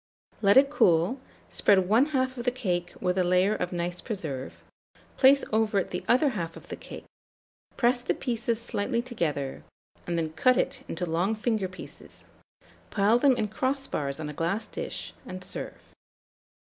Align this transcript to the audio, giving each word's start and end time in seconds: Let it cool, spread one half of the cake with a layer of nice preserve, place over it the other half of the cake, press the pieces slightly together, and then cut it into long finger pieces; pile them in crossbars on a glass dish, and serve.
Let 0.41 0.57
it 0.57 0.71
cool, 0.71 1.19
spread 1.51 1.87
one 1.87 2.07
half 2.07 2.35
of 2.35 2.43
the 2.45 2.49
cake 2.49 2.95
with 2.99 3.19
a 3.19 3.23
layer 3.23 3.53
of 3.53 3.71
nice 3.71 4.01
preserve, 4.01 4.63
place 5.15 5.45
over 5.53 5.77
it 5.77 5.91
the 5.91 6.03
other 6.07 6.29
half 6.29 6.57
of 6.57 6.69
the 6.69 6.75
cake, 6.75 7.05
press 7.77 8.01
the 8.01 8.15
pieces 8.15 8.59
slightly 8.59 9.03
together, 9.03 9.63
and 10.07 10.17
then 10.17 10.33
cut 10.33 10.57
it 10.57 10.81
into 10.87 11.05
long 11.05 11.35
finger 11.35 11.67
pieces; 11.67 12.23
pile 12.89 13.19
them 13.19 13.37
in 13.37 13.47
crossbars 13.49 14.19
on 14.19 14.27
a 14.27 14.33
glass 14.33 14.65
dish, 14.65 15.13
and 15.23 15.43
serve. 15.43 15.77